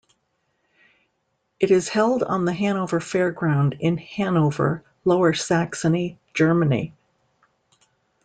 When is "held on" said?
1.87-2.43